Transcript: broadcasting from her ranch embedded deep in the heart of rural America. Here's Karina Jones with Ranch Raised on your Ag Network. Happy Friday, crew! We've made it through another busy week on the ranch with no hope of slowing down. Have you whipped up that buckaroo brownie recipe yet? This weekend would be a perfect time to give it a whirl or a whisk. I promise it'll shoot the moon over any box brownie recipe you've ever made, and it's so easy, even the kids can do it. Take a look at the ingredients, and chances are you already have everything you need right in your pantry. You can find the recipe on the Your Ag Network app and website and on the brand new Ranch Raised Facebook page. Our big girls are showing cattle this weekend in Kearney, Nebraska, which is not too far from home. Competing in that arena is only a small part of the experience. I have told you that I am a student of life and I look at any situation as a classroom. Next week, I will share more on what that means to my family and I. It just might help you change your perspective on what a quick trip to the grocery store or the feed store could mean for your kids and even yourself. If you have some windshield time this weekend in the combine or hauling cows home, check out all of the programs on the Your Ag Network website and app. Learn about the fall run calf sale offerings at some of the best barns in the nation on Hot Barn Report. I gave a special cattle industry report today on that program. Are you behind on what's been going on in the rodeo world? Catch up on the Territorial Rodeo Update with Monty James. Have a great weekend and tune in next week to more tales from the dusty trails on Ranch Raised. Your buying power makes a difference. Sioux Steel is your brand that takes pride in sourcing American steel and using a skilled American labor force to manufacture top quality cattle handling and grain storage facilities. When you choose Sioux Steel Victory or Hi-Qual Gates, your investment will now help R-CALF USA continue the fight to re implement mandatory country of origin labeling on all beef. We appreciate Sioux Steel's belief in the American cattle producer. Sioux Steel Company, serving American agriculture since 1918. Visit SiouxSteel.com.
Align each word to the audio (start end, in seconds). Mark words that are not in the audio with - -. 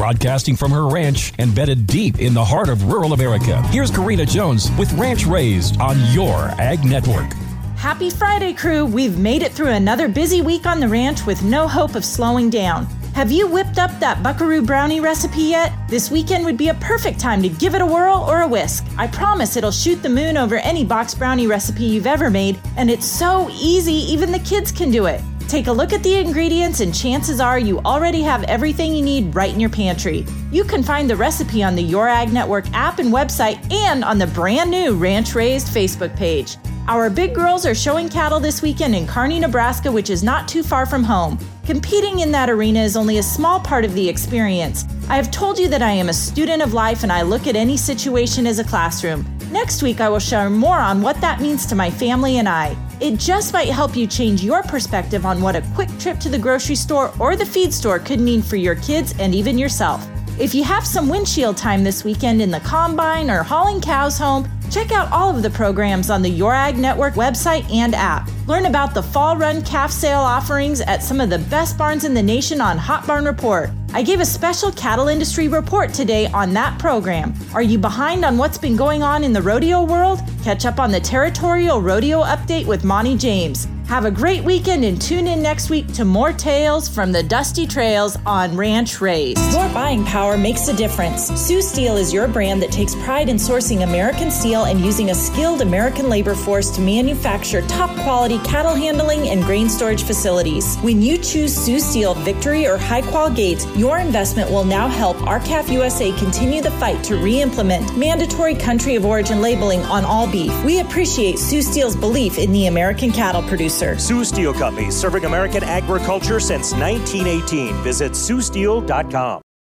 broadcasting 0.00 0.56
from 0.56 0.70
her 0.70 0.88
ranch 0.88 1.34
embedded 1.38 1.86
deep 1.86 2.20
in 2.20 2.32
the 2.32 2.42
heart 2.42 2.70
of 2.70 2.84
rural 2.84 3.12
America. 3.12 3.60
Here's 3.64 3.90
Karina 3.90 4.24
Jones 4.24 4.70
with 4.78 4.90
Ranch 4.94 5.26
Raised 5.26 5.78
on 5.78 5.98
your 6.14 6.34
Ag 6.58 6.82
Network. 6.86 7.30
Happy 7.76 8.08
Friday, 8.08 8.54
crew! 8.54 8.86
We've 8.86 9.18
made 9.18 9.42
it 9.42 9.52
through 9.52 9.72
another 9.72 10.08
busy 10.08 10.40
week 10.40 10.64
on 10.64 10.80
the 10.80 10.88
ranch 10.88 11.26
with 11.26 11.42
no 11.42 11.68
hope 11.68 11.96
of 11.96 12.04
slowing 12.06 12.48
down. 12.48 12.86
Have 13.14 13.30
you 13.30 13.46
whipped 13.46 13.76
up 13.76 13.90
that 14.00 14.22
buckaroo 14.22 14.62
brownie 14.62 15.00
recipe 15.00 15.42
yet? 15.42 15.70
This 15.90 16.10
weekend 16.10 16.46
would 16.46 16.56
be 16.56 16.70
a 16.70 16.74
perfect 16.76 17.20
time 17.20 17.42
to 17.42 17.50
give 17.50 17.74
it 17.74 17.82
a 17.82 17.86
whirl 17.86 18.24
or 18.26 18.40
a 18.40 18.48
whisk. 18.48 18.86
I 18.96 19.06
promise 19.06 19.58
it'll 19.58 19.70
shoot 19.70 20.02
the 20.02 20.08
moon 20.08 20.38
over 20.38 20.56
any 20.56 20.82
box 20.82 21.14
brownie 21.14 21.46
recipe 21.46 21.84
you've 21.84 22.06
ever 22.06 22.30
made, 22.30 22.58
and 22.78 22.90
it's 22.90 23.04
so 23.04 23.50
easy, 23.50 23.92
even 23.92 24.32
the 24.32 24.38
kids 24.38 24.72
can 24.72 24.90
do 24.90 25.04
it. 25.04 25.20
Take 25.50 25.66
a 25.66 25.72
look 25.72 25.92
at 25.92 26.04
the 26.04 26.14
ingredients, 26.14 26.78
and 26.78 26.94
chances 26.94 27.40
are 27.40 27.58
you 27.58 27.80
already 27.80 28.22
have 28.22 28.44
everything 28.44 28.94
you 28.94 29.02
need 29.02 29.34
right 29.34 29.52
in 29.52 29.58
your 29.58 29.68
pantry. 29.68 30.24
You 30.52 30.62
can 30.62 30.80
find 30.80 31.10
the 31.10 31.16
recipe 31.16 31.60
on 31.64 31.74
the 31.74 31.82
Your 31.82 32.06
Ag 32.08 32.32
Network 32.32 32.72
app 32.72 33.00
and 33.00 33.12
website 33.12 33.58
and 33.72 34.04
on 34.04 34.16
the 34.16 34.28
brand 34.28 34.70
new 34.70 34.94
Ranch 34.94 35.34
Raised 35.34 35.66
Facebook 35.66 36.14
page. 36.14 36.56
Our 36.86 37.10
big 37.10 37.34
girls 37.34 37.66
are 37.66 37.74
showing 37.74 38.08
cattle 38.08 38.38
this 38.38 38.62
weekend 38.62 38.94
in 38.94 39.08
Kearney, 39.08 39.40
Nebraska, 39.40 39.90
which 39.90 40.08
is 40.08 40.22
not 40.22 40.46
too 40.46 40.62
far 40.62 40.86
from 40.86 41.02
home. 41.02 41.36
Competing 41.64 42.20
in 42.20 42.30
that 42.30 42.48
arena 42.48 42.78
is 42.78 42.96
only 42.96 43.18
a 43.18 43.22
small 43.22 43.58
part 43.58 43.84
of 43.84 43.92
the 43.94 44.08
experience. 44.08 44.84
I 45.08 45.16
have 45.16 45.32
told 45.32 45.58
you 45.58 45.66
that 45.66 45.82
I 45.82 45.90
am 45.90 46.10
a 46.10 46.12
student 46.12 46.62
of 46.62 46.74
life 46.74 47.02
and 47.02 47.10
I 47.10 47.22
look 47.22 47.48
at 47.48 47.56
any 47.56 47.76
situation 47.76 48.46
as 48.46 48.60
a 48.60 48.64
classroom. 48.64 49.26
Next 49.50 49.82
week, 49.82 50.00
I 50.00 50.08
will 50.08 50.20
share 50.20 50.48
more 50.48 50.78
on 50.78 51.02
what 51.02 51.20
that 51.20 51.40
means 51.40 51.66
to 51.66 51.74
my 51.74 51.90
family 51.90 52.38
and 52.38 52.48
I. 52.48 52.76
It 53.00 53.18
just 53.18 53.52
might 53.52 53.68
help 53.68 53.96
you 53.96 54.06
change 54.06 54.44
your 54.44 54.62
perspective 54.62 55.26
on 55.26 55.40
what 55.40 55.56
a 55.56 55.64
quick 55.74 55.88
trip 55.98 56.20
to 56.20 56.28
the 56.28 56.38
grocery 56.38 56.76
store 56.76 57.12
or 57.18 57.34
the 57.34 57.44
feed 57.44 57.74
store 57.74 57.98
could 57.98 58.20
mean 58.20 58.42
for 58.42 58.54
your 58.54 58.76
kids 58.76 59.12
and 59.18 59.34
even 59.34 59.58
yourself. 59.58 60.06
If 60.38 60.54
you 60.54 60.62
have 60.62 60.86
some 60.86 61.08
windshield 61.08 61.56
time 61.56 61.82
this 61.82 62.04
weekend 62.04 62.40
in 62.40 62.52
the 62.52 62.60
combine 62.60 63.28
or 63.28 63.42
hauling 63.42 63.80
cows 63.80 64.16
home, 64.16 64.48
check 64.70 64.92
out 64.92 65.10
all 65.10 65.34
of 65.34 65.42
the 65.42 65.50
programs 65.50 66.10
on 66.10 66.22
the 66.22 66.28
Your 66.28 66.54
Ag 66.54 66.78
Network 66.78 67.14
website 67.14 67.68
and 67.72 67.94
app. 67.94 68.30
Learn 68.46 68.66
about 68.66 68.94
the 68.94 69.02
fall 69.02 69.36
run 69.36 69.62
calf 69.62 69.90
sale 69.90 70.20
offerings 70.20 70.80
at 70.80 71.02
some 71.02 71.20
of 71.20 71.28
the 71.28 71.38
best 71.38 71.76
barns 71.76 72.04
in 72.04 72.14
the 72.14 72.22
nation 72.22 72.60
on 72.60 72.78
Hot 72.78 73.06
Barn 73.06 73.24
Report. 73.24 73.70
I 73.92 74.02
gave 74.02 74.20
a 74.20 74.24
special 74.24 74.70
cattle 74.72 75.08
industry 75.08 75.48
report 75.48 75.92
today 75.92 76.26
on 76.28 76.52
that 76.54 76.78
program. 76.78 77.34
Are 77.52 77.62
you 77.62 77.78
behind 77.78 78.24
on 78.24 78.38
what's 78.38 78.58
been 78.58 78.76
going 78.76 79.02
on 79.02 79.24
in 79.24 79.32
the 79.32 79.42
rodeo 79.42 79.82
world? 79.82 80.20
Catch 80.44 80.64
up 80.64 80.78
on 80.78 80.92
the 80.92 81.00
Territorial 81.00 81.82
Rodeo 81.82 82.22
Update 82.22 82.66
with 82.66 82.84
Monty 82.84 83.16
James. 83.16 83.66
Have 83.90 84.04
a 84.04 84.10
great 84.12 84.44
weekend 84.44 84.84
and 84.84 85.02
tune 85.02 85.26
in 85.26 85.42
next 85.42 85.68
week 85.68 85.92
to 85.94 86.04
more 86.04 86.32
tales 86.32 86.88
from 86.88 87.10
the 87.10 87.24
dusty 87.24 87.66
trails 87.66 88.16
on 88.24 88.56
Ranch 88.56 89.00
Raised. 89.00 89.40
Your 89.52 89.68
buying 89.70 90.04
power 90.04 90.36
makes 90.36 90.68
a 90.68 90.72
difference. 90.72 91.26
Sioux 91.30 91.60
Steel 91.60 91.96
is 91.96 92.12
your 92.12 92.28
brand 92.28 92.62
that 92.62 92.70
takes 92.70 92.94
pride 93.02 93.28
in 93.28 93.34
sourcing 93.34 93.82
American 93.82 94.30
steel 94.30 94.66
and 94.66 94.80
using 94.80 95.10
a 95.10 95.14
skilled 95.14 95.60
American 95.60 96.08
labor 96.08 96.36
force 96.36 96.70
to 96.76 96.80
manufacture 96.80 97.62
top 97.62 97.90
quality 98.04 98.38
cattle 98.44 98.76
handling 98.76 99.28
and 99.28 99.42
grain 99.42 99.68
storage 99.68 100.04
facilities. 100.04 100.76
When 100.82 101.02
you 101.02 101.18
choose 101.18 101.52
Sioux 101.52 101.80
Steel 101.80 102.14
Victory 102.14 102.68
or 102.68 102.78
Hi-Qual 102.78 103.30
Gates, 103.30 103.66
your 103.76 103.98
investment 103.98 104.48
will 104.52 104.64
now 104.64 104.86
help 104.86 105.20
R-CALF 105.26 105.68
USA 105.68 106.12
continue 106.16 106.62
the 106.62 106.70
fight 106.72 107.02
to 107.06 107.16
re 107.16 107.42
implement 107.42 107.96
mandatory 107.96 108.54
country 108.54 108.94
of 108.94 109.04
origin 109.04 109.42
labeling 109.42 109.80
on 109.86 110.04
all 110.04 110.30
beef. 110.30 110.52
We 110.62 110.78
appreciate 110.78 111.40
Sioux 111.40 111.60
Steel's 111.60 111.96
belief 111.96 112.38
in 112.38 112.52
the 112.52 112.68
American 112.68 113.10
cattle 113.10 113.42
producer. 113.42 113.79
Sioux 113.98 114.24
Steel 114.24 114.52
Company, 114.52 114.90
serving 114.90 115.24
American 115.24 115.62
agriculture 115.64 116.40
since 116.40 116.72
1918. 116.72 117.74
Visit 117.82 118.12
SiouxSteel.com. 118.12 119.42